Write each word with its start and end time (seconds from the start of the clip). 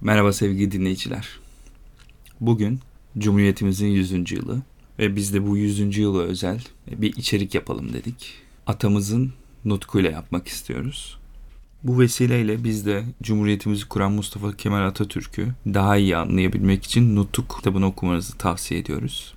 Merhaba 0.00 0.32
sevgili 0.32 0.72
dinleyiciler. 0.72 1.28
Bugün 2.40 2.80
Cumhuriyetimizin 3.18 3.86
100. 3.86 4.32
yılı 4.32 4.62
ve 4.98 5.16
biz 5.16 5.34
de 5.34 5.46
bu 5.46 5.56
100. 5.56 5.98
yıla 5.98 6.22
özel 6.22 6.64
bir 6.86 7.16
içerik 7.16 7.54
yapalım 7.54 7.92
dedik. 7.92 8.34
Atamızın 8.66 9.32
nutkuyla 9.64 10.10
yapmak 10.10 10.48
istiyoruz. 10.48 11.18
Bu 11.82 12.00
vesileyle 12.00 12.64
biz 12.64 12.86
de 12.86 13.04
Cumhuriyetimizi 13.22 13.88
kuran 13.88 14.12
Mustafa 14.12 14.56
Kemal 14.56 14.86
Atatürk'ü 14.86 15.48
daha 15.66 15.96
iyi 15.96 16.16
anlayabilmek 16.16 16.84
için 16.84 17.16
Nutuk 17.16 17.56
kitabını 17.56 17.86
okumanızı 17.86 18.38
tavsiye 18.38 18.80
ediyoruz. 18.80 19.34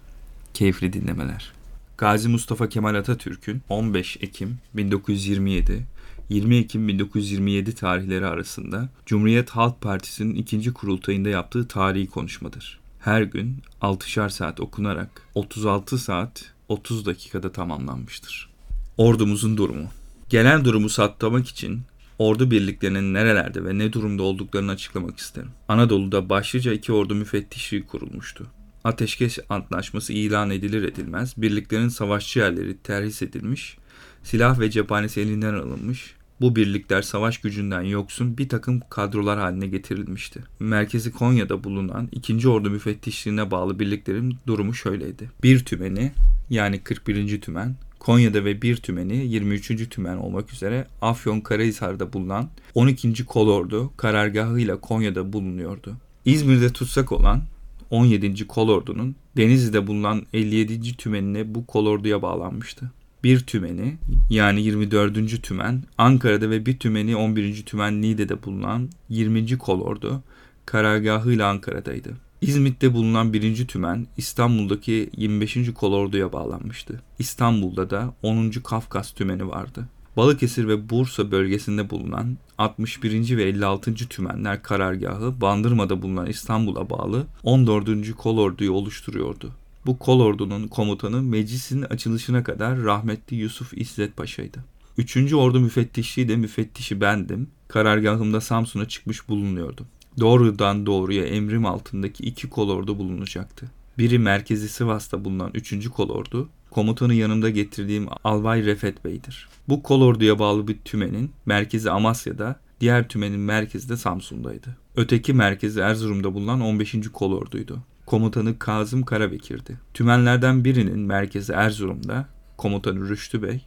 Keyifli 0.53 0.93
dinlemeler. 0.93 1.51
Gazi 1.97 2.29
Mustafa 2.29 2.69
Kemal 2.69 2.95
Atatürk'ün 2.95 3.61
15 3.69 4.17
Ekim 4.21 4.57
1927 4.73 5.85
20 6.31 6.55
Ekim 6.55 6.87
1927 6.87 7.75
tarihleri 7.75 8.25
arasında 8.25 8.89
Cumhuriyet 9.05 9.49
Halk 9.49 9.81
Partisi'nin 9.81 10.35
ikinci 10.35 10.73
kurultayında 10.73 11.29
yaptığı 11.29 11.67
tarihi 11.67 12.07
konuşmadır. 12.07 12.79
Her 12.99 13.21
gün 13.21 13.57
6'şar 13.81 14.29
saat 14.29 14.59
okunarak 14.59 15.21
36 15.35 15.97
saat 15.97 16.53
30 16.69 17.05
dakikada 17.05 17.51
tamamlanmıştır. 17.51 18.49
Ordumuzun 18.97 19.57
durumu 19.57 19.87
Genel 20.29 20.65
durumu 20.65 20.89
saptamak 20.89 21.47
için 21.47 21.81
ordu 22.19 22.51
birliklerinin 22.51 23.13
nerelerde 23.13 23.65
ve 23.65 23.77
ne 23.77 23.93
durumda 23.93 24.23
olduklarını 24.23 24.71
açıklamak 24.71 25.19
isterim. 25.19 25.49
Anadolu'da 25.67 26.29
başlıca 26.29 26.73
iki 26.73 26.93
ordu 26.93 27.15
müfettişliği 27.15 27.83
kurulmuştu. 27.83 28.47
Ateşkes 28.83 29.39
antlaşması 29.49 30.13
ilan 30.13 30.49
edilir 30.49 30.83
edilmez 30.83 31.33
birliklerin 31.37 31.89
savaşçı 31.89 32.39
yerleri 32.39 32.77
terhis 32.77 33.21
edilmiş, 33.21 33.77
silah 34.23 34.59
ve 34.59 34.71
cephanesi 34.71 35.21
elinden 35.21 35.53
alınmış, 35.53 36.15
bu 36.41 36.55
birlikler 36.55 37.01
savaş 37.01 37.37
gücünden 37.37 37.81
yoksun 37.81 38.37
bir 38.37 38.49
takım 38.49 38.81
kadrolar 38.89 39.39
haline 39.39 39.67
getirilmişti. 39.67 40.43
Merkezi 40.59 41.11
Konya'da 41.11 41.63
bulunan 41.63 42.09
2. 42.11 42.49
Ordu 42.49 42.69
Müfettişliğine 42.69 43.51
bağlı 43.51 43.79
birliklerin 43.79 44.37
durumu 44.47 44.73
şöyleydi. 44.73 45.31
Bir 45.43 45.65
tümeni 45.65 46.11
yani 46.49 46.79
41. 46.79 47.41
tümen 47.41 47.75
Konya'da 47.99 48.45
ve 48.45 48.61
bir 48.61 48.77
tümeni 48.77 49.27
23. 49.27 49.89
tümen 49.89 50.17
olmak 50.17 50.53
üzere 50.53 50.87
Afyon 51.01 51.41
Karahisar'da 51.41 52.13
bulunan 52.13 52.49
12. 52.73 53.25
Kolordu 53.25 53.91
karargahıyla 53.97 54.79
Konya'da 54.79 55.33
bulunuyordu. 55.33 55.95
İzmir'de 56.25 56.73
tutsak 56.73 57.11
olan 57.11 57.41
17. 57.89 58.47
Kolordu'nun 58.47 59.15
Denizli'de 59.37 59.87
bulunan 59.87 60.25
57. 60.33 60.97
tümenine 60.97 61.55
bu 61.55 61.65
kolorduya 61.65 62.21
bağlanmıştı 62.21 62.91
bir 63.23 63.39
tümeni 63.39 63.97
yani 64.29 64.61
24. 64.61 65.43
tümen 65.43 65.83
Ankara'da 65.97 66.49
ve 66.49 66.65
bir 66.65 66.79
tümeni 66.79 67.15
11. 67.15 67.65
tümen 67.65 68.01
Niğde'de 68.01 68.43
bulunan 68.43 68.89
20. 69.09 69.57
kolordu 69.57 70.23
karargahıyla 70.65 71.49
Ankara'daydı. 71.49 72.09
İzmit'te 72.41 72.93
bulunan 72.93 73.33
1. 73.33 73.67
tümen 73.67 74.07
İstanbul'daki 74.17 75.09
25. 75.17 75.73
kolorduya 75.73 76.33
bağlanmıştı. 76.33 77.01
İstanbul'da 77.19 77.89
da 77.89 78.13
10. 78.21 78.51
Kafkas 78.51 79.11
tümeni 79.11 79.47
vardı. 79.47 79.85
Balıkesir 80.17 80.67
ve 80.67 80.89
Bursa 80.89 81.31
bölgesinde 81.31 81.89
bulunan 81.89 82.37
61. 82.57 83.37
ve 83.37 83.43
56. 83.43 83.93
tümenler 83.93 84.63
karargahı 84.63 85.41
Bandırma'da 85.41 86.01
bulunan 86.01 86.25
İstanbul'a 86.27 86.89
bağlı 86.89 87.25
14. 87.43 88.15
kolorduyu 88.17 88.71
oluşturuyordu. 88.71 89.51
Bu 89.85 89.99
kol 89.99 90.19
ordunun 90.19 90.67
komutanı 90.67 91.21
meclisin 91.21 91.81
açılışına 91.81 92.43
kadar 92.43 92.83
rahmetli 92.83 93.37
Yusuf 93.37 93.73
İzzet 93.77 94.17
Paşa'ydı. 94.17 94.57
Üçüncü 94.97 95.35
ordu 95.35 95.59
müfettişliği 95.59 96.29
de 96.29 96.35
müfettişi 96.35 97.01
bendim. 97.01 97.47
Karargahımda 97.67 98.41
Samsun'a 98.41 98.87
çıkmış 98.87 99.29
bulunuyordum. 99.29 99.87
Doğrudan 100.19 100.85
doğruya 100.85 101.25
emrim 101.25 101.65
altındaki 101.65 102.23
iki 102.23 102.49
kolordu 102.49 102.99
bulunacaktı. 102.99 103.71
Biri 103.97 104.19
merkezi 104.19 104.69
Sivas'ta 104.69 105.25
bulunan 105.25 105.51
3. 105.53 105.89
kolordu, 105.89 106.49
komutanı 106.71 107.13
yanımda 107.13 107.49
getirdiğim 107.49 108.07
Albay 108.23 108.65
Refet 108.65 109.05
Bey'dir. 109.05 109.49
Bu 109.69 109.83
kolorduya 109.83 110.39
bağlı 110.39 110.67
bir 110.67 110.77
tümenin 110.77 111.31
merkezi 111.45 111.91
Amasya'da, 111.91 112.59
diğer 112.81 113.07
tümenin 113.07 113.39
merkezi 113.39 113.89
de 113.89 113.97
Samsun'daydı. 113.97 114.77
Öteki 114.95 115.33
merkezi 115.33 115.79
Erzurum'da 115.79 116.33
bulunan 116.33 116.61
15. 116.61 116.95
kolorduydu 117.13 117.83
komutanı 118.11 118.59
Kazım 118.59 119.03
Karabekir'di. 119.03 119.79
Tümenlerden 119.93 120.65
birinin 120.65 120.99
merkezi 120.99 121.53
Erzurum'da, 121.53 122.27
komutanı 122.57 123.09
Rüştü 123.09 123.43
Bey, 123.43 123.61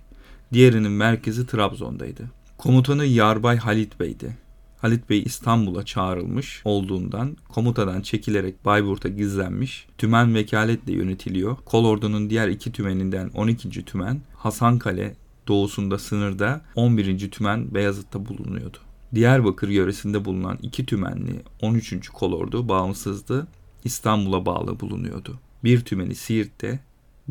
diğerinin 0.53 0.93
merkezi 0.93 1.47
Trabzon'daydı. 1.47 2.23
Komutanı 2.59 3.05
Yarbay 3.05 3.57
Halit 3.57 4.01
Bey'di. 4.01 4.37
Halit 4.79 5.11
Bey 5.11 5.23
İstanbul'a 5.23 5.85
çağrılmış 5.85 6.63
olduğundan 6.65 7.37
komutadan 7.49 8.01
çekilerek 8.01 8.65
Bayburt'a 8.65 9.09
gizlenmiş, 9.09 9.87
tümen 9.99 10.35
vekaletle 10.35 10.93
yönetiliyor. 10.93 11.57
Kolordu'nun 11.65 12.31
diğer 12.31 12.49
iki 12.49 12.73
tümeninden 12.73 13.29
12. 13.29 13.85
tümen 13.85 14.21
Hasankale 14.37 15.15
doğusunda 15.49 15.99
sınırda 15.99 16.61
11. 16.75 17.31
tümen 17.31 17.75
Beyazıt'ta 17.75 18.27
bulunuyordu. 18.27 18.79
Diyarbakır 19.15 19.69
yöresinde 19.69 20.25
bulunan 20.25 20.59
iki 20.63 20.87
tümenli 20.87 21.43
13. 21.63 22.09
kolordu 22.09 22.69
bağımsızdı 22.69 23.47
İstanbul'a 23.85 24.47
bağlı 24.47 24.81
bulunuyordu. 24.81 25.41
Bir 25.65 25.81
tümeni 25.81 26.15
Siirt'te, 26.15 26.81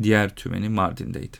diğer 0.02 0.36
tümeni 0.36 0.68
Mardin'deydi. 0.68 1.36